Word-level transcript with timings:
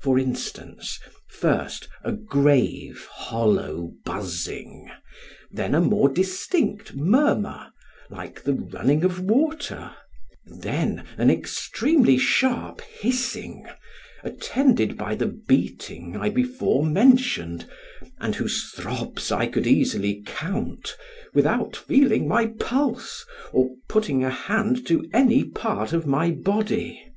For 0.00 0.18
instance, 0.18 0.98
first 1.28 1.86
a 2.02 2.12
grave 2.12 3.06
hollow 3.12 3.92
buzzing; 4.06 4.90
then 5.52 5.74
a 5.74 5.82
more 5.82 6.08
distinct 6.08 6.94
murmur, 6.94 7.70
like 8.08 8.42
the 8.42 8.54
running 8.54 9.04
of 9.04 9.20
water; 9.20 9.94
then 10.46 11.04
an 11.18 11.28
extremely 11.30 12.16
sharp 12.16 12.80
hissing, 12.80 13.66
attended 14.24 14.96
by 14.96 15.14
the 15.14 15.26
beating 15.26 16.16
I 16.16 16.30
before 16.30 16.82
mentioned, 16.82 17.66
and 18.18 18.34
whose 18.34 18.72
throbs 18.74 19.30
I 19.30 19.46
could 19.46 19.66
easily 19.66 20.22
count, 20.24 20.96
without 21.34 21.76
feeling 21.76 22.26
my 22.26 22.46
pulse, 22.46 23.26
or 23.52 23.72
putting 23.88 24.24
a 24.24 24.30
hand 24.30 24.86
to 24.86 25.06
any 25.12 25.44
part 25.44 25.92
of 25.92 26.06
my 26.06 26.30
body. 26.30 27.12